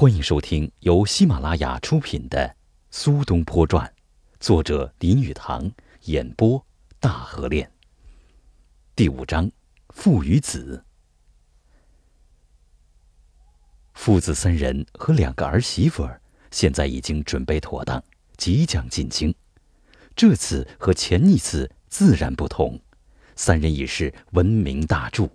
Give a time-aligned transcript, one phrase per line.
[0.00, 2.48] 欢迎收听由喜马拉雅出品的
[2.90, 3.86] 《苏东坡传》，
[4.40, 5.70] 作者林语堂，
[6.04, 6.64] 演播
[6.98, 7.70] 大河恋。
[8.96, 9.52] 第五章，
[9.90, 10.82] 父与子。
[13.92, 16.18] 父子三人和两个儿媳妇儿
[16.50, 18.02] 现在已经准备妥当，
[18.38, 19.34] 即将进京。
[20.16, 22.80] 这次和前一次自然不同，
[23.36, 25.28] 三人已是闻名大著，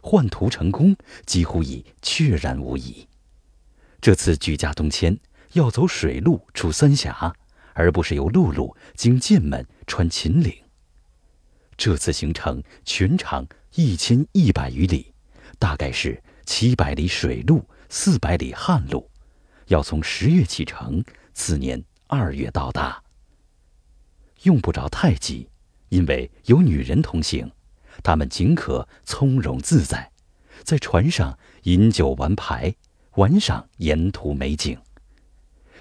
[0.00, 0.96] 换图成功
[1.26, 3.06] 几乎已确然无疑。
[4.06, 5.18] 这次举家东迁，
[5.54, 7.34] 要走水路出三峡，
[7.74, 10.54] 而不是由陆路经剑门穿秦岭。
[11.76, 15.12] 这次行程全长一千一百余里，
[15.58, 19.10] 大概是七百里水路，四百里旱路，
[19.66, 23.02] 要从十月启程，次年二月到达。
[24.44, 25.48] 用不着太急，
[25.88, 27.50] 因为有女人同行，
[28.04, 30.12] 他们尽可从容自在，
[30.62, 32.72] 在船上饮酒玩牌。
[33.16, 34.78] 观赏沿途美景，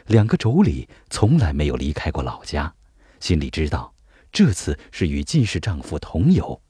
[0.05, 2.73] 两个妯娌从来没有离开过老家，
[3.19, 3.93] 心里知道
[4.31, 6.61] 这次是与进士丈夫同游，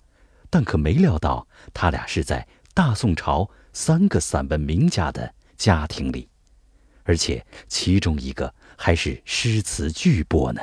[0.50, 6.28] 但可没料到他俩是在大宋朝三个散文名家的家庭里，
[7.04, 10.60] 而且其中一个还是诗词巨擘呢。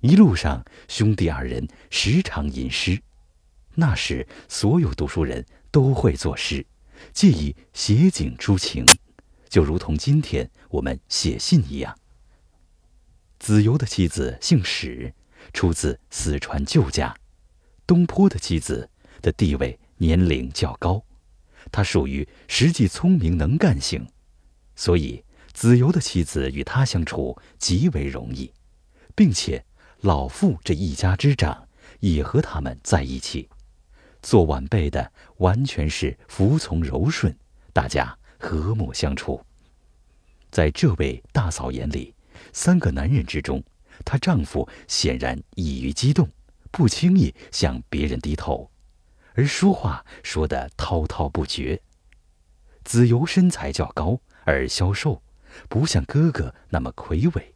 [0.00, 2.98] 一路上，兄弟二人时常吟诗，
[3.74, 6.64] 那时所有读书人都会作诗。
[7.12, 8.86] 借以写景抒情，
[9.48, 11.96] 就如同今天我们写信一样。
[13.38, 15.12] 子由的妻子姓史，
[15.52, 17.14] 出自四川旧家。
[17.86, 18.88] 东坡的妻子
[19.20, 21.04] 的地位年龄较高，
[21.70, 24.06] 她属于实际聪明能干型，
[24.76, 28.52] 所以子由的妻子与他相处极为容易，
[29.14, 29.64] 并且
[30.00, 31.68] 老父这一家之长
[32.00, 33.48] 也和他们在一起。
[34.22, 37.36] 做晚辈的完全是服从柔顺，
[37.72, 39.44] 大家和睦相处。
[40.50, 42.14] 在这位大嫂眼里，
[42.52, 43.62] 三个男人之中，
[44.04, 46.28] 她丈夫显然易于激动，
[46.70, 48.70] 不轻易向别人低头，
[49.34, 51.80] 而说话说得滔滔不绝。
[52.84, 55.22] 子由身材较高而消瘦，
[55.68, 57.54] 不像哥哥那么魁伟。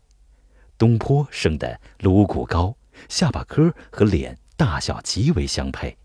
[0.78, 2.76] 东坡生得颅骨高，
[3.08, 5.96] 下巴颏和脸大小极为相配。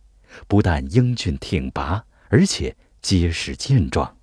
[0.47, 4.17] 不但英俊挺拔，而且结实健壮。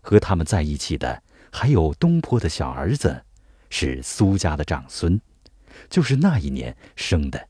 [0.00, 3.24] 和他们在一起的还有东坡的小儿子，
[3.70, 5.20] 是苏家的长孙，
[5.88, 7.48] 就是那一年生的。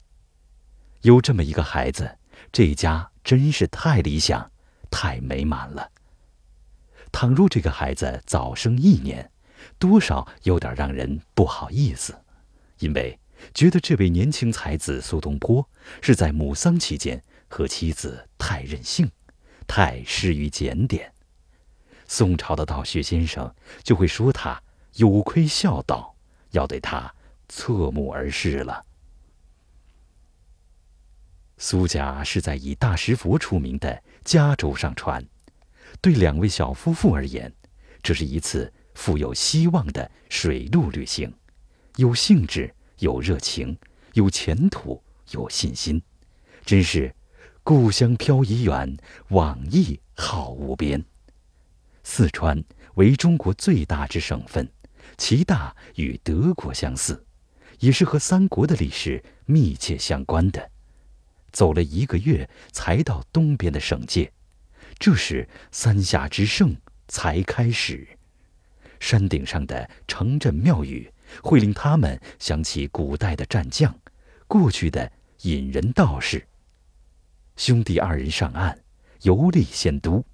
[1.02, 2.18] 有这么一个孩子，
[2.52, 4.50] 这家真是太理想、
[4.90, 5.90] 太美满了。
[7.10, 9.30] 倘若这个孩子早生一年，
[9.78, 12.14] 多少有点让人不好意思，
[12.78, 13.18] 因为
[13.52, 15.68] 觉得这位年轻才子苏东坡
[16.00, 17.22] 是在母丧期间。
[17.54, 19.08] 和妻子太任性，
[19.64, 21.12] 太失于检点，
[22.04, 23.54] 宋朝的道学先生
[23.84, 24.60] 就会说他
[24.94, 26.16] 有亏孝道，
[26.50, 27.14] 要对他
[27.48, 28.84] 侧目而视了。
[31.56, 35.24] 苏家是在以大石佛出名的加州上船，
[36.00, 37.54] 对两位小夫妇而言，
[38.02, 41.32] 这是一次富有希望的水陆旅行，
[41.98, 43.78] 有兴致，有热情，
[44.14, 45.00] 有前途，
[45.30, 46.02] 有信心，
[46.66, 47.14] 真是。
[47.66, 48.98] 故乡飘已远，
[49.30, 51.02] 往忆好无边。
[52.02, 52.62] 四川
[52.96, 54.68] 为中国最大之省份，
[55.16, 57.24] 其大与德国相似，
[57.78, 60.70] 也是和三国的历史密切相关的。
[61.52, 64.30] 走了一个月，才到东边的省界，
[64.98, 66.76] 这时三峡之盛
[67.08, 68.06] 才开始。
[69.00, 71.10] 山顶上的城镇庙宇，
[71.42, 73.98] 会令他们想起古代的战将，
[74.46, 75.10] 过去的
[75.40, 76.46] 隐人道士。
[77.56, 78.78] 兄弟二人上岸，
[79.22, 80.24] 游历仙都。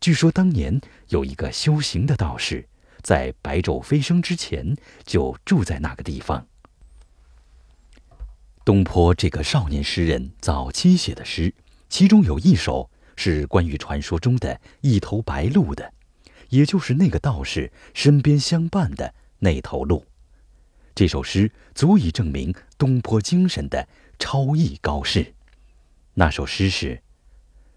[0.00, 2.66] 据说当年有一个修行的道士，
[3.02, 6.46] 在白昼飞升之前就住在那个地方。
[8.64, 11.52] 东坡这个少年诗人早期写的诗，
[11.90, 15.92] 其中有一首是关于传说中的一头白鹿的，
[16.48, 20.06] 也就是那个道士身边相伴的那头鹿。
[20.94, 23.86] 这首诗足以证明东坡精神的
[24.18, 25.34] 超逸高士。
[26.16, 27.02] 那首诗是：“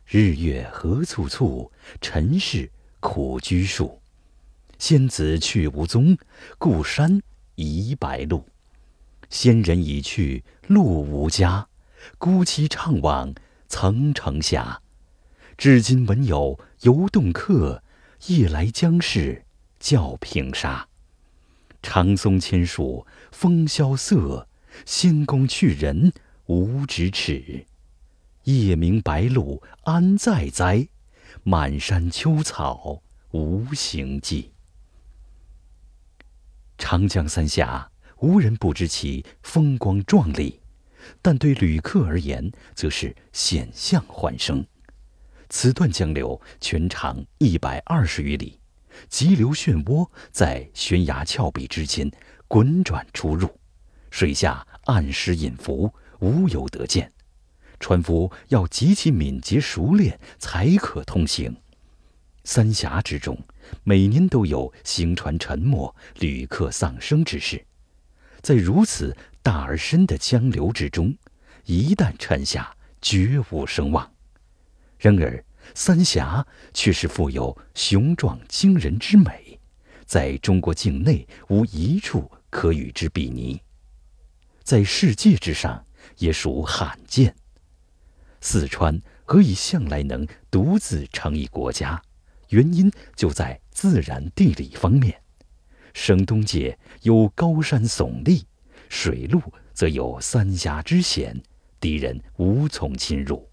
[0.06, 2.70] 日月何簇簇，尘世
[3.00, 4.00] 苦居处。
[4.78, 6.16] 仙子去无踪，
[6.60, 7.20] 故山
[7.56, 8.46] 移白鹿。
[9.28, 11.68] 仙人已去路无家，
[12.20, 13.34] 孤栖怅望
[13.68, 14.84] 层城下。
[15.58, 17.82] 至今闻有游洞客，
[18.28, 19.46] 夜来将市
[19.80, 20.88] 叫平沙。
[21.82, 24.48] 长松千树风萧瑟，
[24.86, 26.14] 仙宫去人
[26.46, 27.66] 无咫尺。”
[28.56, 30.88] 夜明白露安在哉？
[31.44, 34.54] 满山秋草无行迹。
[36.78, 40.62] 长江三峡，无人不知其风光壮丽，
[41.22, 44.66] 但对旅客而言，则是险象环生。
[45.50, 48.62] 此段江流全长一百二十余里，
[49.10, 52.10] 急流漩涡在悬崖峭壁之间
[52.48, 53.60] 滚转出入，
[54.10, 57.12] 水下暗石隐伏，无有得见。
[57.80, 61.56] 船夫要极其敏捷熟练，才可通行。
[62.44, 63.38] 三峡之中，
[63.84, 67.66] 每年都有行船沉没、旅客丧生之事。
[68.42, 71.16] 在如此大而深的江流之中，
[71.66, 74.10] 一旦沉下，绝无声望。
[74.98, 75.44] 然而，
[75.76, 79.60] 三峡却是富有雄壮惊人之美，
[80.06, 83.62] 在中国境内无一处可与之比拟，
[84.64, 85.86] 在世界之上
[86.18, 87.36] 也属罕见。
[88.42, 92.02] 四川何以向来能独自成一国家？
[92.50, 95.22] 原因就在自然地理方面。
[95.94, 98.46] 省东界有高山耸立，
[98.88, 99.42] 水路
[99.74, 101.42] 则有三峡之险，
[101.80, 103.50] 敌人无从侵入。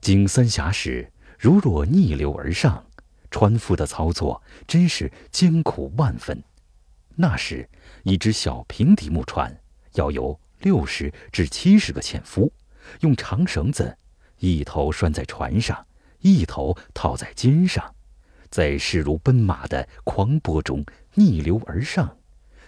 [0.00, 2.86] 经三峡时，如若逆流而上，
[3.30, 6.42] 船夫的操作真是艰苦万分。
[7.16, 7.68] 那时，
[8.04, 9.60] 一只小平底木船
[9.94, 12.50] 要有六十至七十个纤夫，
[13.00, 13.98] 用长绳子，
[14.38, 15.86] 一头拴在船上，
[16.20, 17.94] 一头套在肩上，
[18.48, 20.82] 在势如奔马的狂波中
[21.12, 22.16] 逆流而上，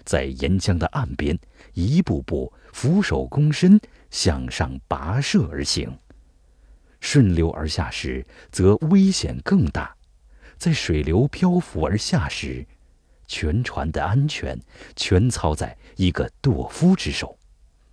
[0.04, 1.38] 在沿江的岸边
[1.72, 5.98] 一步步俯首躬身向上跋涉而行。
[7.00, 9.96] 顺流而下时，则危险更大；
[10.58, 12.66] 在水流漂浮而下时，
[13.26, 14.60] 全船的安全
[14.96, 17.38] 全操在一个舵夫之手。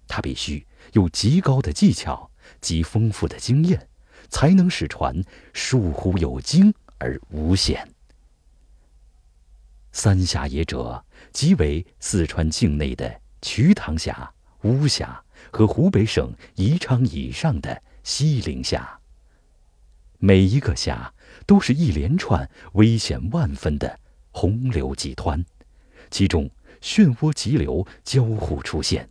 [0.07, 2.29] 他必须有极高的技巧、
[2.61, 3.87] 极丰富的经验，
[4.29, 5.23] 才能使船
[5.53, 7.87] 疏忽有惊而无险。
[9.91, 14.33] 三峡也者，即为四川境内的瞿塘峡、
[14.63, 17.81] 巫峡和湖北省宜昌以上的。
[18.05, 18.99] 西陵峡，
[20.19, 21.13] 每一个峡
[21.45, 23.97] 都是一连串危险万分的
[24.31, 25.41] 洪流急湍，
[26.11, 26.49] 其中
[26.81, 29.09] 漩涡急流交互出现，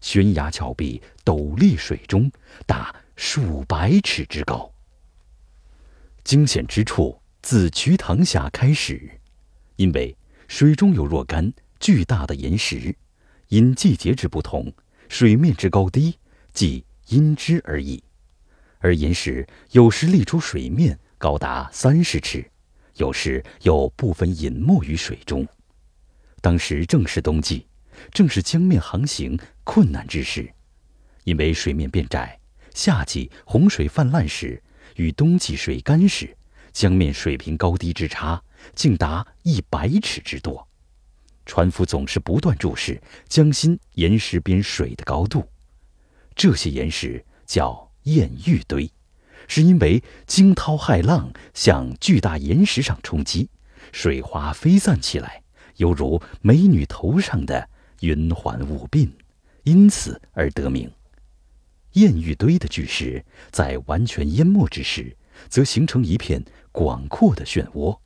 [0.00, 2.30] 悬崖峭壁陡立水中，
[2.66, 4.70] 达数百尺之高。
[6.24, 9.10] 惊险之处自瞿塘峡开始，
[9.76, 10.16] 因为
[10.48, 12.94] 水中有若干巨大的岩石，
[13.48, 14.72] 因季节之不同，
[15.08, 16.18] 水面之高低
[16.52, 18.02] 即因之而异。
[18.78, 22.50] 而岩石有时立出水面高达三十尺，
[22.96, 25.46] 有时又部分隐没于水中。
[26.40, 27.66] 当时正是冬季，
[28.12, 30.52] 正是江面航行困难之时，
[31.24, 32.38] 因为水面变窄。
[32.74, 34.62] 夏季洪水泛滥时，
[34.96, 36.36] 与冬季水干时，
[36.72, 38.42] 江面水平高低之差
[38.74, 40.66] 竟达一百尺之多。
[41.46, 45.48] 船夫总是不断注视江心岩石边水的高度，
[46.34, 47.90] 这些岩石叫。
[48.04, 48.90] 艳玉堆，
[49.46, 53.50] 是因为惊涛骇浪向巨大岩石上冲击，
[53.92, 55.42] 水花飞散起来，
[55.76, 57.68] 犹如美女头上的
[58.00, 59.10] 云环雾鬓，
[59.62, 60.90] 因此而得名。
[61.92, 65.16] 艳玉堆的巨石在完全淹没之时，
[65.48, 67.98] 则形成一片广阔的漩涡。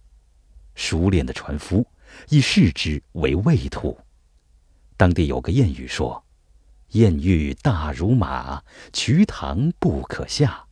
[0.75, 1.87] 熟练的船夫
[2.29, 3.99] 亦视之为畏途。
[4.97, 6.23] 当地有个谚语说。
[6.91, 10.69] 艳遇大如马，瞿塘不可下；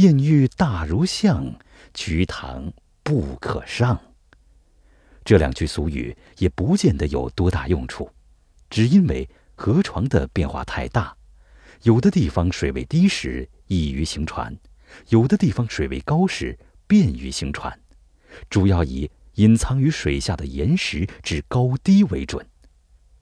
[0.00, 1.58] 艳遇大如象，
[1.92, 2.72] 瞿塘
[3.02, 4.00] 不可上。
[5.26, 8.10] 这两句俗语也不见得有多大用处，
[8.70, 11.16] 只因为河床的变化太大，
[11.82, 14.56] 有的地方水位低时易于行船，
[15.08, 17.78] 有的地方水位高时便于行船，
[18.48, 22.46] 主要以隐藏于水下的岩石之高低为准。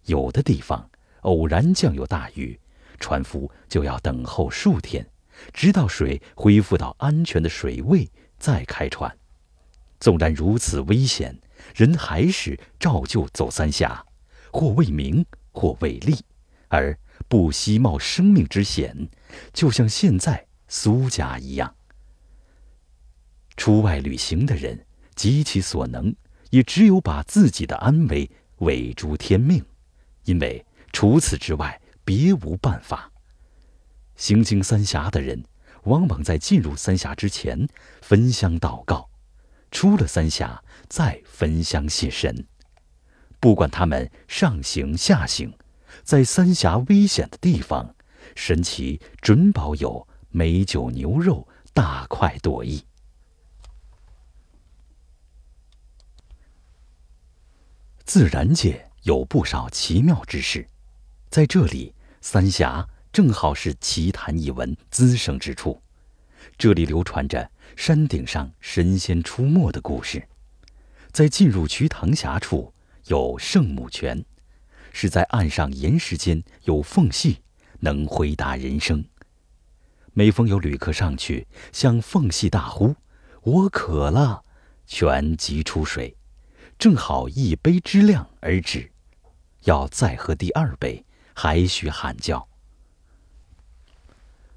[0.04, 0.88] 有的地方。
[1.22, 2.56] 偶然降有大雨，
[3.00, 5.04] 船夫就要等候数天，
[5.52, 9.12] 直到水恢复到安全的水位再开船。
[9.98, 11.36] 纵然如此危险，
[11.74, 14.05] 人还是照旧走三峡，
[14.56, 15.22] 或为名，
[15.52, 16.16] 或为利，
[16.68, 16.98] 而
[17.28, 19.06] 不惜冒生命之险，
[19.52, 21.76] 就像现在苏家一样。
[23.58, 26.16] 出外旅行的人，极其所能，
[26.48, 29.62] 也只有把自己的安危委诸天命，
[30.24, 30.64] 因为。
[30.90, 33.12] 除此之外，别无办法。
[34.14, 35.44] 行经三峡的人，
[35.82, 37.68] 往往在进入三峡之前
[38.00, 39.10] 焚香祷告，
[39.70, 42.46] 出了三峡再焚香谢神。
[43.46, 45.56] 不管他们上行下行，
[46.02, 47.94] 在三峡危险的地方，
[48.34, 52.84] 神奇准保有美酒牛肉大快朵颐。
[58.04, 60.68] 自然界有不少奇妙之事，
[61.30, 65.80] 在这里，三峡正好是奇谈异闻滋生之处。
[66.58, 70.26] 这里流传着山顶上神仙出没的故事。
[71.12, 72.74] 在进入瞿塘峡处
[73.06, 74.24] 有圣母泉，
[74.92, 77.42] 是在岸上岩石间有缝隙，
[77.80, 79.04] 能回答人声。
[80.12, 82.96] 每逢有旅客上去，向缝隙大呼
[83.42, 84.44] ：“我渴了！”
[84.88, 86.16] 泉即出水，
[86.78, 88.90] 正好一杯之量而止。
[89.64, 92.48] 要再喝第二杯，还需喊叫。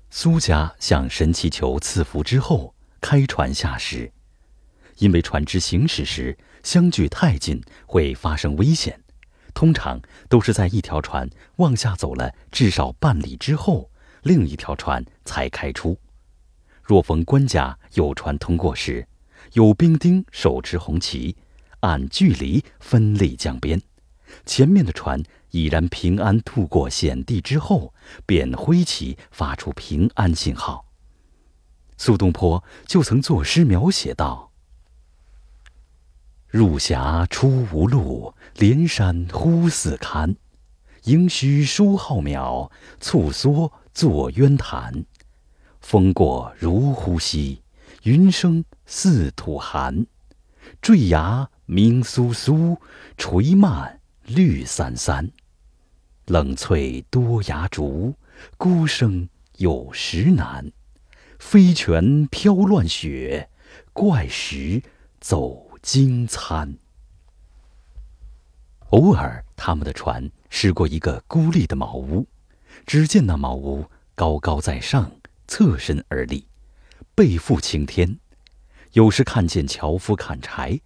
[0.10, 4.12] 苏家向神祈求赐福之后，开船下时，
[4.98, 6.38] 因为船只行驶时
[6.69, 9.01] 相距太近，会发生危险，
[9.55, 9.99] 通常
[10.29, 13.89] 都是在一条船往下走了至少半里之后。
[14.21, 15.97] 另一条船才开出。
[16.83, 19.07] 若逢官家有船通过时，
[19.53, 21.35] 有兵丁手持红旗，
[21.79, 23.81] 按距离分立江边。
[24.45, 27.95] 前面的船已然平安渡过险地之后，
[28.27, 30.85] 便挥旗发出平安信号。
[31.97, 34.49] 苏东坡就曾作诗描写道
[36.50, 40.36] ：“入峡出无路，连山忽似堪。
[41.03, 45.03] 应须书浩渺，促缩。”作渊潭，
[45.82, 47.63] 风过如呼吸，
[48.03, 50.06] 云生似吐寒。
[50.82, 52.77] 坠崖鸣簌簌，
[53.18, 55.29] 垂蔓绿森森。
[56.27, 58.15] 冷翠多崖竹，
[58.58, 59.27] 孤生
[59.58, 60.72] 有时难。
[61.39, 63.50] 飞泉飘乱雪，
[63.91, 64.82] 怪石
[65.20, 66.77] 走惊餐。
[68.89, 72.27] 偶尔，他们的船驶过一个孤立的茅屋。
[72.86, 75.12] 只见那茅屋高高在上，
[75.48, 76.48] 侧身而立，
[77.15, 78.19] 背负青天。
[78.93, 80.79] 有时看见樵夫砍柴，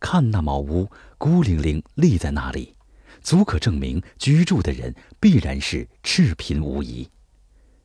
[0.00, 2.76] 看那茅屋孤零零立在那里，
[3.22, 7.08] 足可证明居住的人必然是赤贫无疑。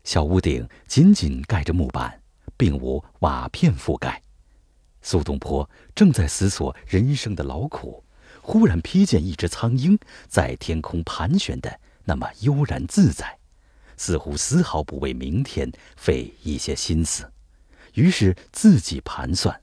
[0.03, 2.21] 小屋顶紧紧盖着木板，
[2.57, 4.21] 并无瓦片覆盖。
[5.01, 8.03] 苏东坡正在思索人生的劳苦，
[8.41, 13.37] 忽然瞥见一只苍鹰在天空盘旋的那么悠然自在。
[13.97, 17.31] 似乎丝毫不为明天费一些心思，
[17.93, 19.61] 于是自己盘算：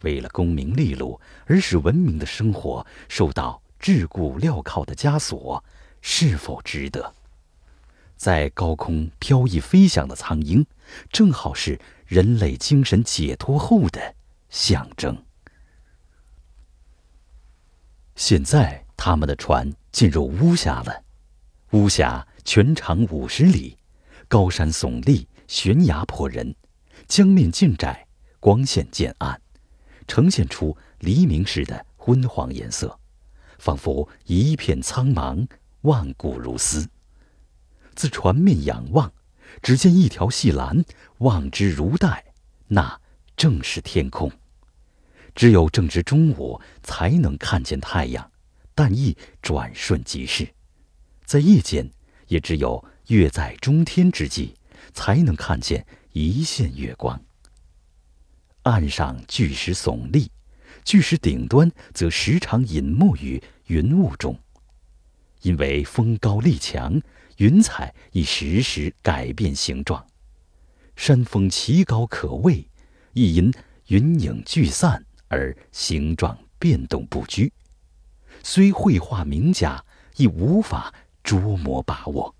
[0.00, 5.62] 为了功名利禄而使文明的生活受到桎梏镣铐的枷锁，
[6.00, 7.12] 是否值得？
[8.16, 10.64] 在高空飘逸飞翔的苍鹰，
[11.10, 14.14] 正好是人类精神解脱后的
[14.50, 15.24] 象征。
[18.16, 21.02] 现在他们的船进入巫峡了，
[21.70, 22.26] 巫峡。
[22.42, 23.76] 全长五十里，
[24.26, 26.56] 高山耸立，悬崖迫人，
[27.06, 28.08] 江面尽窄，
[28.40, 29.40] 光线渐暗，
[30.08, 32.98] 呈现出黎明时的昏黄颜色，
[33.58, 35.46] 仿佛一片苍茫，
[35.82, 36.88] 万古如斯。
[37.94, 39.12] 自船面仰望，
[39.62, 40.82] 只见一条细蓝，
[41.18, 42.32] 望之如带，
[42.68, 43.00] 那
[43.36, 44.32] 正是天空。
[45.34, 48.30] 只有正值中午，才能看见太阳，
[48.74, 50.48] 但亦转瞬即逝。
[51.24, 51.90] 在夜间。
[52.30, 54.54] 也只有月在中天之际，
[54.94, 57.20] 才能看见一线月光。
[58.62, 60.30] 岸上巨石耸立，
[60.84, 64.38] 巨石顶端则时常隐没于云雾中。
[65.42, 67.02] 因为风高力强，
[67.38, 70.06] 云彩亦时时改变形状。
[70.94, 72.64] 山峰奇高可畏，
[73.12, 73.52] 亦因
[73.88, 77.50] 云影聚散而形状变动不居。
[78.42, 79.82] 虽绘画名家，
[80.16, 80.92] 亦无法。
[81.22, 82.34] 捉摸把握。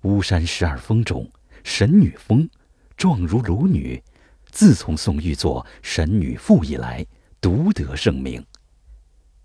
[0.00, 1.30] 巫山十二峰中，
[1.62, 2.48] 神女峰
[2.96, 4.02] 状如裸女，
[4.50, 7.06] 自从宋玉作《神女赋》以来，
[7.38, 8.44] 独得盛名。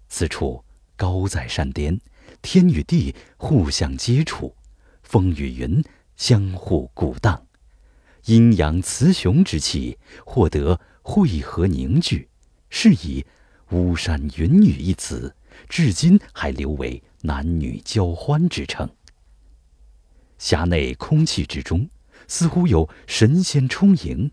[0.07, 0.63] 此处
[0.95, 1.99] 高在山巅，
[2.41, 4.55] 天与地互相接触，
[5.03, 5.83] 风与云
[6.15, 7.45] 相互鼓荡，
[8.25, 12.27] 阴阳雌雄之气获得汇合凝聚，
[12.71, 13.23] 是以
[13.69, 15.35] “巫山云雨”一词，
[15.69, 17.03] 至今还留为。
[17.25, 18.89] 男女交欢之称。
[20.37, 21.89] 峡内空气之中，
[22.27, 24.29] 似乎有神仙充盈，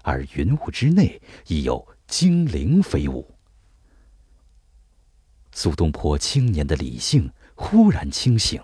[0.00, 3.34] 而云雾之内亦有精灵飞舞。
[5.52, 8.58] 苏东坡青年的理性忽然清醒，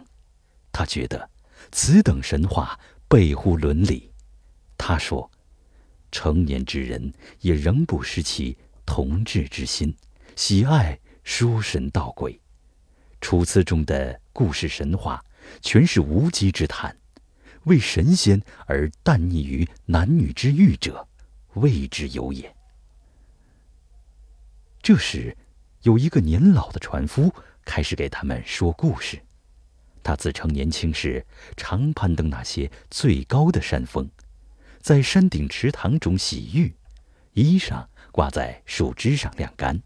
[0.72, 1.28] 他觉得
[1.70, 4.10] 此等神话背乎伦理。
[4.78, 5.30] 他说
[6.16, 8.56] ：“成年之人也仍不失其
[8.86, 9.94] 童稚之心，
[10.34, 12.32] 喜爱书神道鬼。”
[13.20, 15.22] 《楚辞》中的故事神话，
[15.60, 16.96] 全是无稽之谈。
[17.64, 21.06] 为神仙而淡溺于男女之欲者，
[21.52, 22.50] 谓之有也。
[24.80, 25.36] 这时，
[25.82, 27.30] 有一个年老的船夫
[27.62, 29.20] 开始给他们说故事。
[30.02, 31.26] 他自称年轻时
[31.58, 34.08] 常攀登那些最高的山峰，
[34.86, 36.72] 在山顶池塘中洗浴，
[37.32, 39.82] 衣裳挂在树枝上晾干。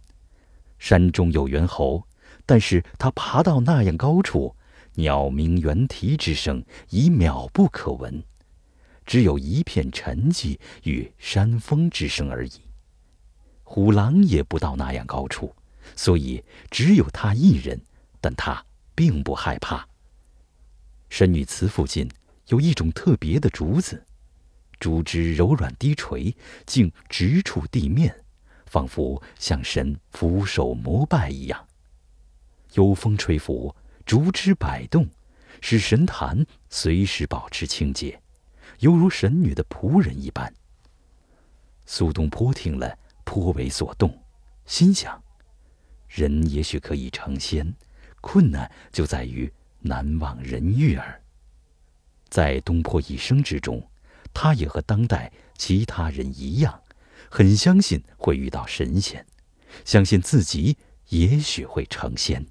[0.79, 2.07] 山中有猿猴，
[2.45, 4.55] 但是他爬到那样高处，
[4.97, 8.23] 鸟鸣猿啼之声已渺不可闻，
[9.07, 12.61] 只有一片沉寂与山风之声而已。
[13.63, 15.57] 虎狼也不到那样高处，
[15.97, 17.81] 所以只有他一人，
[18.21, 18.63] 但他
[18.95, 19.89] 并不害怕。
[21.09, 22.07] 神女祠附近
[22.49, 24.05] 有一种特别的竹子，
[24.81, 26.35] 竹枝柔软低垂，
[26.67, 28.25] 竟直触地面，
[28.67, 31.69] 仿佛向神俯首膜拜一样。
[32.73, 33.73] 有风吹拂，
[34.05, 35.07] 竹枝摆动，
[35.61, 38.21] 使神坛随时保持清洁，
[38.81, 40.53] 犹如神女的仆人一般。
[41.87, 44.21] 苏东坡听了颇为所动，
[44.65, 45.23] 心想：
[46.09, 47.75] 人也许可以成仙，
[48.21, 49.53] 困难就在于。
[49.83, 51.23] 难忘人遇耳。
[52.29, 53.83] 在东坡一生之中，
[54.33, 56.83] 他也和当代其他人一样，
[57.31, 59.27] 很相信会遇到神仙，
[59.85, 60.77] 相信自己
[61.09, 62.47] 也许会成仙。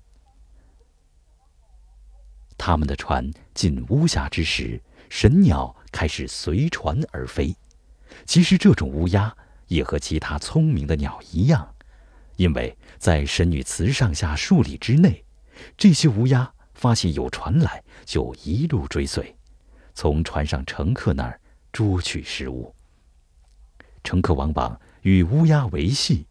[2.58, 7.56] 他们的船进巫峡之时，神鸟开始随船而飞。
[8.26, 9.36] 其实这种乌鸦
[9.68, 11.76] 也和其他聪明的鸟一样，
[12.36, 15.24] 因为在神女祠上下数里之内，
[15.78, 16.54] 这些乌鸦。
[16.76, 19.36] 发现有船来，就一路追随，
[19.94, 21.39] 从船上乘客那儿
[21.72, 22.74] 捉取食物。
[24.04, 26.26] 乘客往往与乌鸦为戏，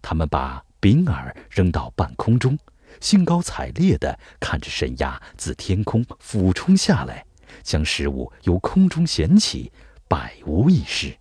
[0.00, 2.58] 他们把饼饵扔到半空中，
[3.00, 7.24] 兴高采烈地看着神鸦自天空俯冲下来，
[7.62, 9.70] 将食物由空中捡起，
[10.08, 11.16] 百无一失。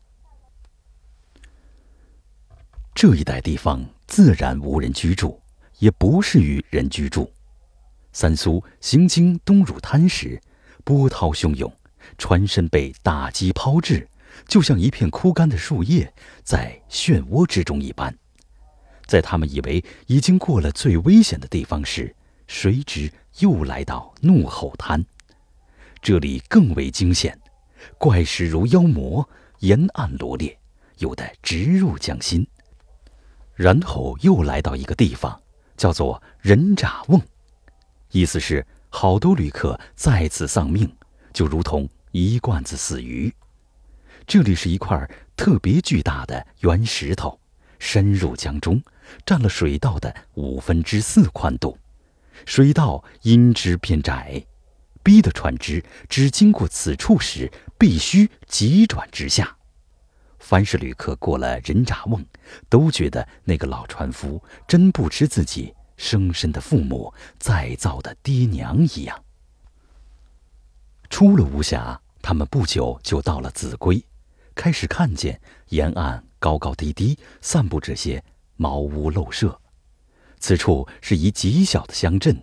[2.93, 5.41] 这一带地方自然无人居住，
[5.79, 7.31] 也不适于人居住。
[8.13, 10.41] 三苏行经东汝滩时，
[10.83, 11.71] 波涛汹涌，
[12.17, 14.07] 船身被打击抛掷，
[14.47, 18.15] 就像一片枯干的树叶在漩涡之中一般。
[19.05, 22.15] 在他们以为已经过了最危险的地方时，
[22.47, 25.05] 谁知又来到怒吼滩，
[26.01, 27.37] 这里更为惊险，
[27.97, 29.27] 怪石如妖魔，
[29.59, 30.57] 沿岸罗列，
[30.99, 32.47] 有的直入江心。
[33.53, 35.41] 然后又来到一个地方，
[35.75, 37.21] 叫做人渣瓮。
[38.11, 40.91] 意思是，好多旅客在此丧命，
[41.33, 43.33] 就如同一罐子死鱼。
[44.27, 47.39] 这里是一块特别巨大的圆石头，
[47.79, 48.81] 深入江中，
[49.25, 51.77] 占了水道的五分之四宽度。
[52.45, 54.43] 水道因之变窄，
[55.03, 59.57] 逼得船只只经过此处时，必须急转直下。
[60.39, 62.25] 凡是旅客过了人闸瓮，
[62.69, 65.73] 都觉得那个老船夫真不知自己。
[65.97, 69.23] 生身的父母，再造的爹娘一样。
[71.11, 74.03] 出了巫峡，他们不久就到了秭归，
[74.55, 78.23] 开始看见沿岸高高低低散布这些
[78.55, 79.59] 茅屋陋舍。
[80.39, 82.41] 此处是一极小的乡镇，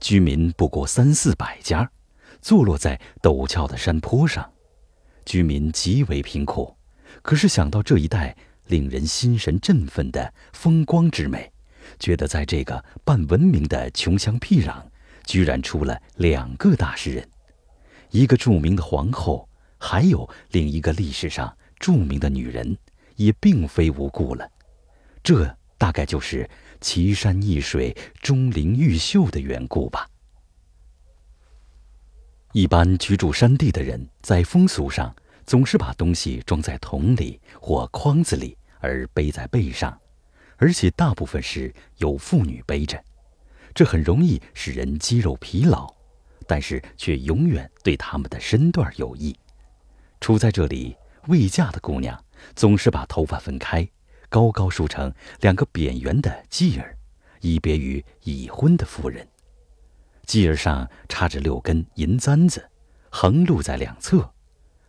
[0.00, 1.88] 居民不过三四百家，
[2.40, 4.50] 坐落在陡峭的山坡上，
[5.26, 6.74] 居民极为贫苦。
[7.22, 8.34] 可是想到这一带
[8.66, 11.52] 令人心神振奋的风光之美。
[12.00, 14.82] 觉得在这个半文明的穷乡僻壤，
[15.24, 17.28] 居然出了两个大诗人，
[18.10, 22.76] 一个著名的皇后，还有另一个历史上著名的女人，
[23.16, 24.50] 也并非无故了。
[25.22, 26.48] 这大概就是
[26.80, 30.08] 奇山异水、钟灵毓秀的缘故吧。
[32.52, 35.14] 一般居住山地的人，在风俗上
[35.44, 40.00] 总是把东西装在桶里或筐子里，而背在背上。
[40.56, 43.04] 而且大部分是由妇女背着，
[43.74, 45.92] 这很容易使人肌肉疲劳，
[46.46, 49.36] 但是却永远对他们的身段有益。
[50.20, 50.96] 处在这里
[51.28, 52.22] 未嫁的姑娘
[52.54, 53.88] 总是把头发分开，
[54.28, 56.96] 高高梳成两个扁圆的髻儿，
[57.40, 59.26] 以别于已婚的妇人。
[60.26, 62.68] 髻儿上插着六根银簪子，
[63.10, 64.32] 横露在两侧，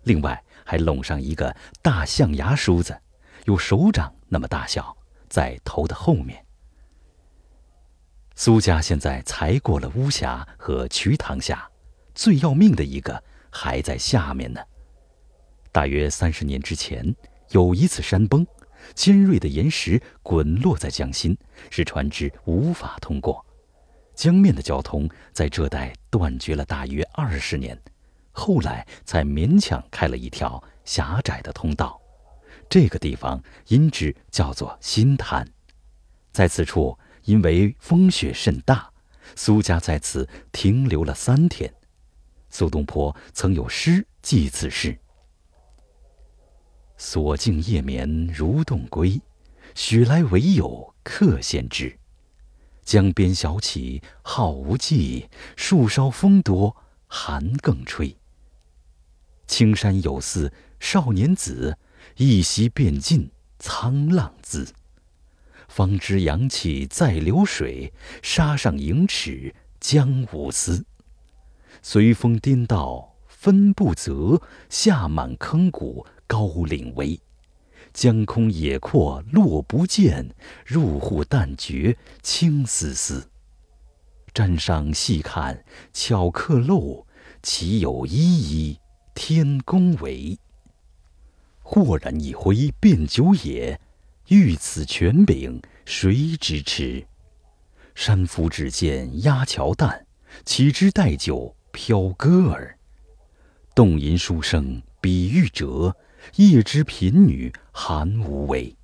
[0.04, 3.00] 另外还拢上一个大象牙梳子，
[3.46, 4.96] 有手掌那么大小。
[5.30, 6.47] 在头的后面。
[8.40, 11.68] 苏家现在才过了巫峡和瞿塘峡，
[12.14, 14.62] 最要命的一个还在下面呢。
[15.72, 17.16] 大约三十年之前，
[17.50, 18.46] 有一次山崩，
[18.94, 21.36] 尖锐的岩石滚落在江心，
[21.72, 23.44] 使船只无法通过。
[24.14, 27.76] 江面的交通在这带断绝了大约二十年，
[28.32, 32.00] 后来才勉强开了一条狭窄的通道。
[32.70, 35.44] 这个地方因之叫做新滩，
[36.32, 36.96] 在此处
[37.28, 38.90] 因为风雪甚大，
[39.36, 41.72] 苏家在此停留了三天。
[42.50, 44.98] 苏东坡曾有诗记此事
[46.98, 49.22] ：“所敬夜眠如冻归，
[49.76, 52.00] 雪来唯有客先知。
[52.84, 58.16] 江边小起好无际，树梢风多寒更吹。
[59.48, 61.78] 青山有似少年子，
[62.16, 64.74] 一夕便尽沧浪滋。
[65.78, 70.84] 方知阳气在流水，沙上盈尺江无丝。
[71.84, 77.20] 随风颠倒分不择，下满坑谷高岭微。
[77.94, 80.34] 江空野阔落不见，
[80.66, 83.30] 入户但觉青丝丝。
[84.34, 85.64] 沾上细看
[85.94, 87.06] 巧刻漏，
[87.44, 88.80] 岂有依依
[89.14, 90.40] 天公为？
[91.62, 93.80] 豁然一挥变酒也，
[94.28, 97.06] 欲此权柄谁知持？
[97.96, 100.06] 山夫只见压桥淡，
[100.44, 102.78] 岂知带酒飘歌儿？
[103.74, 105.96] 动吟书声比玉折。
[106.36, 108.76] 夜之贫女寒无为，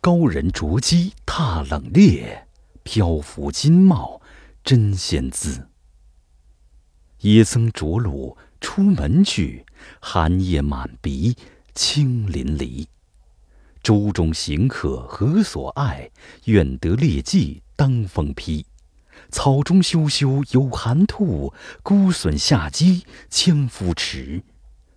[0.00, 2.42] 高人着机踏冷冽，
[2.84, 4.20] 漂浮金帽
[4.62, 5.68] 真仙姿。
[7.20, 9.66] 野僧着路出门去，
[10.00, 11.36] 寒夜满鼻
[11.74, 12.86] 清淋漓。
[13.82, 16.10] 舟中行客何所爱？
[16.44, 18.64] 愿得列骑当风披。
[19.30, 24.42] 草中藪藪有寒兔，孤笋下机千夫持。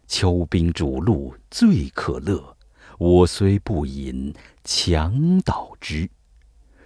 [0.08, 2.56] 敲冰煮露最可乐，
[2.98, 6.10] 我虽不饮强倒之。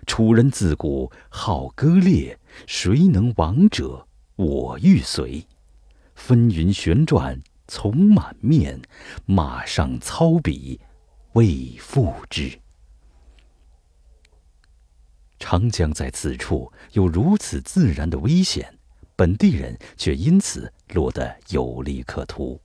[0.06, 5.46] 楚人自古好歌猎，谁能王者我欲随。
[6.16, 8.82] 纷纭旋转从满面，
[9.26, 10.80] 马上操笔
[11.38, 12.60] 未复之。
[15.38, 18.76] 长江在此处有如此自然的危险，
[19.16, 22.60] 本地人却因此落得有利可图。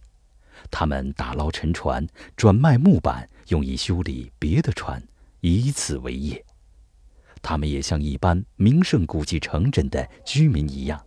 [0.70, 5.06] 他们打捞沉船，转卖木板，用以修理别的船，
[5.42, 6.42] 以此为业。
[7.42, 10.98] 他们也像一般名胜古迹城镇的居民一样，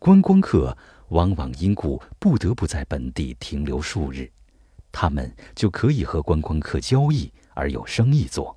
[0.00, 0.76] 观光客
[1.10, 4.28] 往往因故不得不在本地停留数日，
[4.98, 8.56] 他们就可以和观光客交易而有生意做。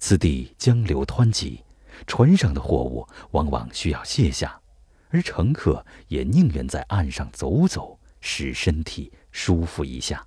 [0.00, 1.62] 此地江流湍急，
[2.08, 4.60] 船上的货物往往需要卸下，
[5.10, 9.12] 而乘客也宁愿在岸上走走，使身体。
[9.30, 10.26] 舒服一下。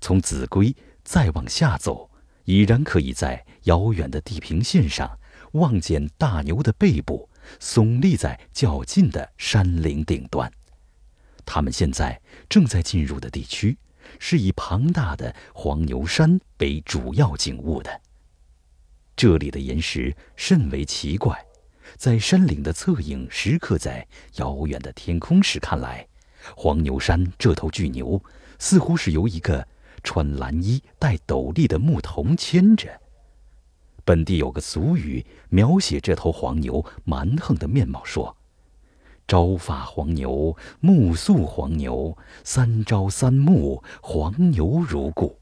[0.00, 2.08] 从秭归再往下走，
[2.44, 5.18] 已然可以在遥远的地平线上
[5.52, 10.48] 望见大牛的背部耸立在较近的山岭顶端。
[11.50, 13.78] 他们现在正在进入的地区，
[14.18, 18.02] 是以庞大的黄牛山为主要景物的。
[19.16, 21.42] 这里的岩石甚为奇怪，
[21.96, 26.06] 在山岭的侧影时刻在遥远的天空时看来。
[26.54, 28.22] 黄牛山这头巨牛，
[28.58, 29.66] 似乎是由一个
[30.04, 33.00] 穿蓝衣、戴斗笠的牧童牵着。
[34.04, 38.36] 本地有个俗语描写这头黄牛蛮横的面貌，说
[39.28, 45.38] ：“朝发黄牛，暮宿黄牛，三朝三暮，黄牛如故。”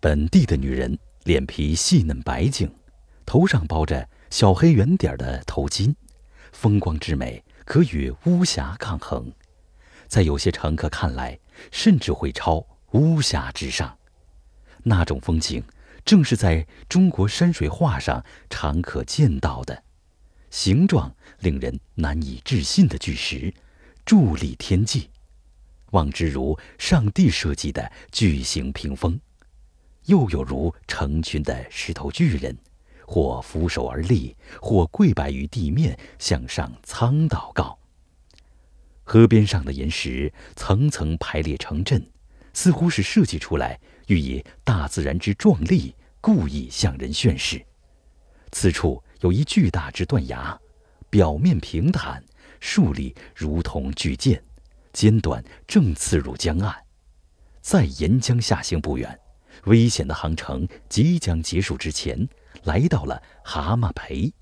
[0.00, 2.74] 本地的女人脸皮细嫩白净，
[3.24, 5.94] 头上包着小黑圆点的头巾，
[6.50, 7.44] 风光之美。
[7.64, 9.32] 可与巫峡抗衡，
[10.08, 11.38] 在有些乘客看来，
[11.70, 13.96] 甚至会超巫峡之上。
[14.82, 15.62] 那种风景，
[16.04, 19.84] 正是在中国山水画上常可见到的，
[20.52, 23.52] 形状令人难以置信的巨石，
[24.04, 25.08] 伫立天际，
[25.92, 29.18] 望之如上帝设计的巨型屏风；
[30.04, 32.54] 又有如成群的石头巨人。
[33.04, 37.78] 或俯首而立，或跪拜于地面，向上苍祷告。
[39.04, 42.06] 河边上的岩石层层排列成阵，
[42.52, 47.64] 似乎是设计出来，欲以大自然之壮丽，故意向人宣示。
[48.50, 50.58] 此处有一巨大之断崖，
[51.08, 52.22] 表面平坦，
[52.58, 54.42] 竖立如同巨剑，
[54.92, 56.74] 尖端正刺入江岸。
[57.60, 59.16] 在沿江下行不远，
[59.66, 62.28] 危险的航程即将结束之前。
[62.64, 64.32] 来到了蛤蟆培，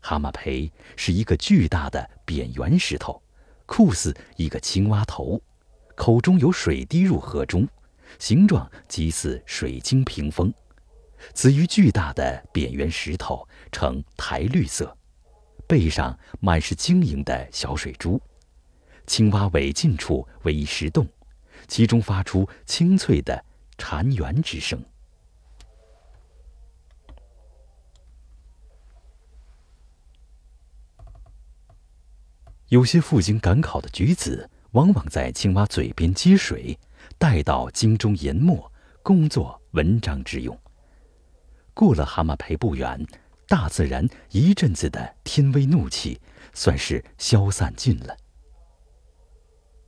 [0.00, 3.22] 蛤蟆培是一个巨大的扁圆石头，
[3.66, 5.40] 酷似一个青蛙头，
[5.94, 7.68] 口中有水滴入河中，
[8.18, 10.52] 形状极似水晶屏风。
[11.34, 14.96] 此于巨大的扁圆石头呈苔绿色，
[15.66, 18.20] 背上满是晶莹的小水珠。
[19.06, 21.06] 青蛙尾近处为一石洞，
[21.66, 23.44] 其中发出清脆的
[23.78, 24.84] 蝉鸣之声。
[32.68, 36.78] 有些赴京赶考的举子，往往在青蛙嘴边接水，
[37.16, 38.70] 带到京中研墨，
[39.02, 40.54] 工作文章之用。
[41.72, 43.02] 过了蛤蟆陪不远，
[43.48, 46.20] 大自然一阵子的天威怒气，
[46.52, 48.14] 算是消散尽了。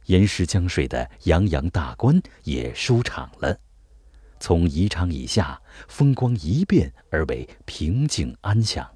[0.07, 3.61] 沿石江水的洋洋大观也舒场了，
[4.41, 8.91] 从宜昌以下，风光一变而为平静安详。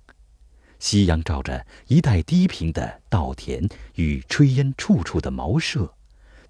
[0.79, 5.94] 夕阳照着一带低平的稻田与炊烟处处的茅舍，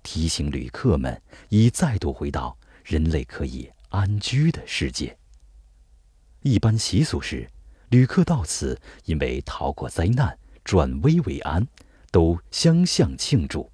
[0.04, 5.18] 提醒旅客们已再度回到人类可以安居的世界。
[6.42, 7.50] 一般习俗是，
[7.94, 11.64] 旅客到此因为逃过灾难，转危为安，
[12.10, 13.70] 都相向庆祝。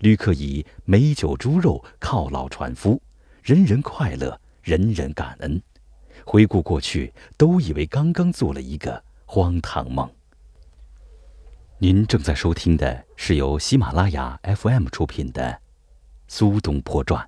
[0.00, 3.00] 旅客以美酒猪肉犒劳船夫，
[3.44, 5.62] 人人快乐，人人感恩。
[6.26, 9.04] 回顾过去，都以为刚刚做了一个。
[9.24, 10.12] 荒唐梦。
[11.78, 15.50] 您正在收听的是由喜马拉雅 FM 出品的
[16.26, 17.24] 《苏东坡传》。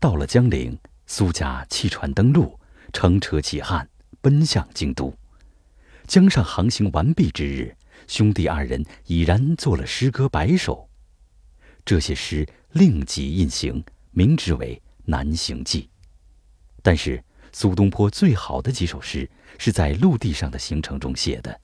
[0.00, 2.58] 到了江陵，苏家弃船登陆，
[2.92, 3.88] 乘车起汉，
[4.20, 5.14] 奔向京都。
[6.06, 10.88] 江上航行完毕之日，兄弟二人已然做了诗歌百首。
[11.84, 15.82] 这些诗另即印行，名之为《南行记》。
[16.82, 17.22] 但是。
[17.52, 21.58] 苏东坡最好的几首诗是在陆地上的行程中写的，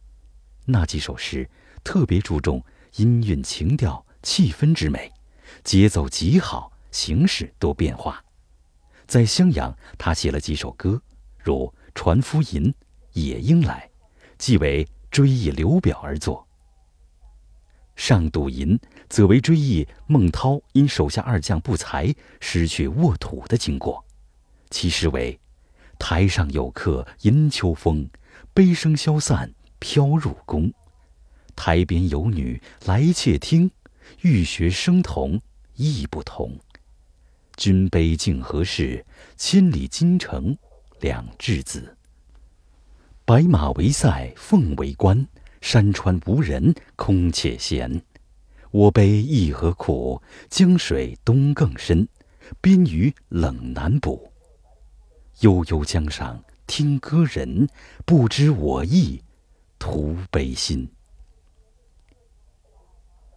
[0.64, 1.46] 那几首诗
[1.84, 2.64] 特别注重
[2.96, 5.12] 音韵、情调、气氛之美，
[5.62, 8.24] 节奏极好，形式多变化。
[9.12, 11.02] 在襄阳，他写了几首歌，
[11.38, 12.62] 如《船夫吟》
[13.12, 13.90] 《野莺来》，
[14.38, 16.48] 即为追忆刘表而作。
[17.94, 18.78] 《上赌吟》
[19.10, 24.02] 则为追忆孟涛因手下二将不才，失去沃土的经过。
[24.70, 25.38] 其诗为。
[25.98, 28.08] 台上有客吟秋风，
[28.54, 30.72] 悲声消散飘入宫。
[31.54, 33.70] 台边有女来窃听，
[34.22, 35.38] 欲学声同
[35.74, 36.58] 意不同。
[37.62, 39.06] 君卑竟何事？
[39.36, 40.58] 千里金城
[40.98, 41.96] 两稚子。
[43.24, 45.28] 白马为塞凤为关，
[45.60, 48.02] 山川无人空且闲。
[48.72, 50.20] 我悲亦何苦？
[50.50, 52.08] 江水东更深，
[52.60, 54.32] 边隅冷难补。
[55.42, 57.68] 悠悠江上听歌人，
[58.04, 59.22] 不知我意
[59.78, 60.90] 徒悲心。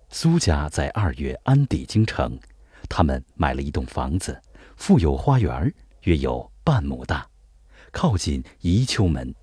[0.09, 2.39] 苏家在二月安抵京城，
[2.87, 4.41] 他们买了一栋房子，
[4.75, 7.27] 附有花园，约有半亩大，
[7.91, 9.33] 靠近宜秋门，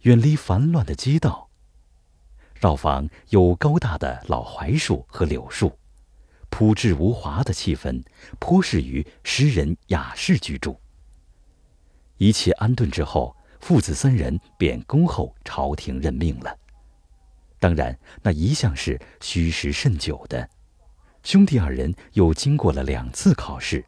[0.00, 1.48] 远离繁乱的街道。
[2.54, 5.76] 绕房有高大的老槐树和柳树，
[6.48, 8.02] 朴质无华的气氛，
[8.38, 10.78] 颇适于诗人雅士居住。
[12.18, 16.56] 一切安顿之后，父子三人便恭候朝廷任命了。
[17.58, 20.48] 当然，那一向是虚实甚久的。
[21.22, 23.84] 兄弟二人又经过了两次考试，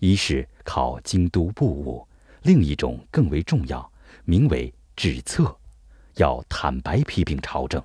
[0.00, 2.06] 一是考京都布务，
[2.42, 3.92] 另一种更为重要，
[4.24, 5.56] 名为指策，
[6.16, 7.82] 要坦白批评朝政。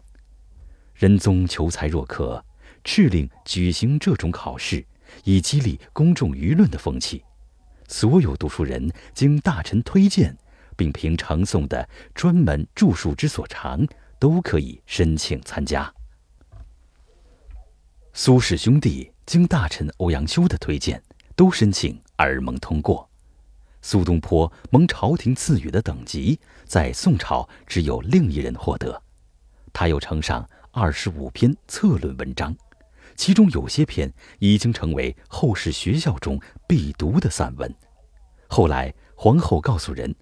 [0.95, 2.43] 仁宗求才若渴，
[2.83, 4.83] 敕令举行这种考试，
[5.23, 7.23] 以激励公众舆论的风气。
[7.87, 10.35] 所有读书人经大臣推荐，
[10.75, 13.85] 并凭呈送的专门著述之所长，
[14.17, 15.93] 都可以申请参加。
[18.19, 20.99] 苏氏兄弟经大臣欧阳修的推荐，
[21.35, 23.07] 都申请而蒙通过。
[23.83, 28.99] 苏东坡蒙朝廷赐予的等级，在宋朝只有另一人获得。
[29.71, 32.57] 他又呈上二十五篇策论文章，
[33.15, 36.41] 其中有些篇已经成为后世学校中。
[36.67, 37.71] 必读的散文。
[38.47, 40.15] 后来皇后告诉人，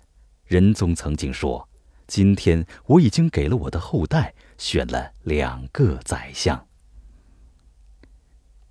[0.43, 1.65] 仁宗曾经说
[2.07, 6.61] ：“今天我已经给了我的后代选了两个宰相。”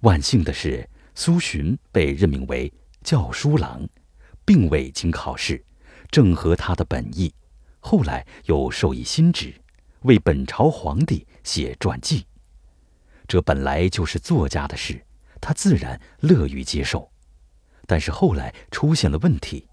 [0.04, 2.70] 万幸的是，苏洵被任命为
[3.02, 3.88] 校书郎，
[4.44, 5.64] 并未经考试，
[6.10, 7.34] 正合他的本意。
[7.80, 9.54] 后来又授以新职，
[10.02, 12.26] 为本朝皇帝写传记。
[13.26, 15.02] 这本来就是作家的事，
[15.40, 17.10] 他自然乐于接受。
[17.86, 19.66] 但是后来出现了问题，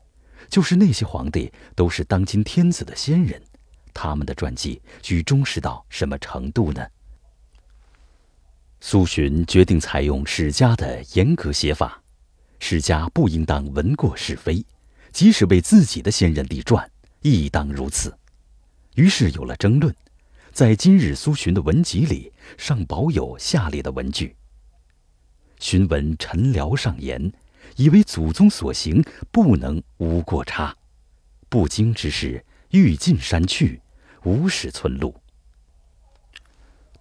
[0.48, 3.44] 就是那些皇帝都是当今天子的先人，
[3.94, 6.88] 他们的传记需忠实到什么程度呢？
[8.84, 12.02] 苏洵决定采用史家的严格写法，
[12.60, 14.66] 史家不应当闻过是非，
[15.12, 16.90] 即使为自己的先人立传，
[17.22, 18.14] 亦当如此。
[18.96, 19.96] 于是有了争论，
[20.52, 24.36] 在今日苏洵的文集里，尚保有下列的文句
[25.62, 27.32] ：“寻闻陈辽上言。”
[27.78, 30.76] 以为祖宗所行不能无过差，
[31.48, 33.80] 不经之事欲尽山去，
[34.24, 35.16] 无始村路。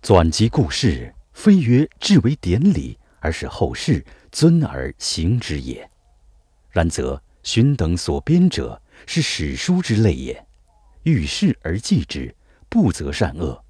[0.00, 5.88] 纂辑故事，非曰至为典礼，而是后世尊而行之也。
[6.68, 10.46] 然则荀等所编者，是史书之类也。
[11.04, 12.36] 遇事而记之，
[12.68, 13.64] 不择善恶，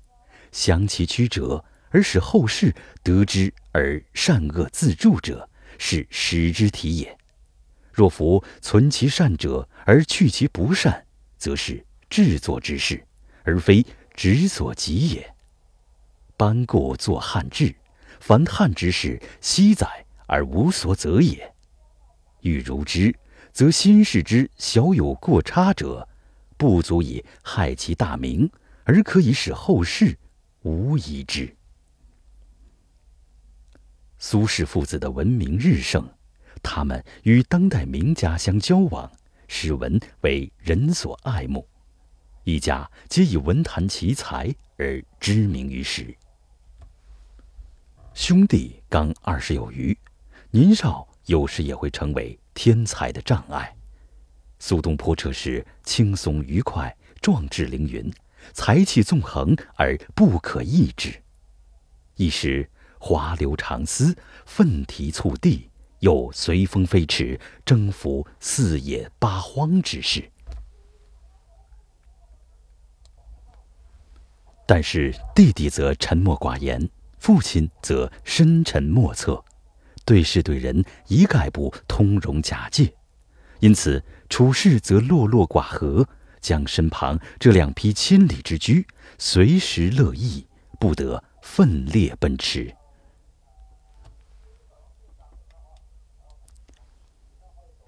[0.51, 7.17] 详其曲折，而使后世得之而善恶自著者，是史之体也。
[7.93, 11.07] 若夫存其善者而去其不善，
[11.39, 13.07] 则是制作之事，
[13.45, 15.35] 而非执所及也。
[16.41, 17.75] 班固作汉志，
[18.19, 19.87] 凡汉之事，悉载
[20.27, 21.55] 而无所责也。
[22.41, 23.15] 欲如之，
[23.53, 26.09] 则新事之小有过差者。
[26.57, 28.51] 不足以害其大名，
[28.85, 30.17] 而可以使后世
[30.63, 31.55] 无疑之。
[34.19, 36.09] 苏轼父子的文名日盛，
[36.63, 39.13] 他们与当代名家相交往，
[39.47, 41.69] 使文为人所爱慕，
[42.45, 46.17] 一家皆以文坛奇才而知名于世。
[48.15, 49.97] 兄弟刚二十有余，
[50.51, 53.77] 年少有时也会成为天才的障碍。
[54.59, 58.13] 苏东坡这时轻松愉快，壮志凌云，
[58.53, 61.23] 才气纵横而不可抑制。
[62.17, 62.69] 一时
[62.99, 65.71] 华流长思，奋蹄促地，
[66.01, 70.31] 又随风飞驰，征服四野八荒之势。
[74.67, 79.45] 但是弟弟则沉默寡言，父亲则深沉莫测，
[80.07, 82.93] 对事对人一概不通融假借。
[83.61, 86.09] 因此，处事则落落寡合，
[86.41, 88.87] 将身旁这两匹千里之驹
[89.19, 90.47] 随时乐意，
[90.81, 92.75] 不得奋烈奔驰。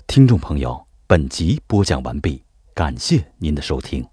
[0.07, 4.07] 听众朋友，本集播讲完毕，感谢您的收听。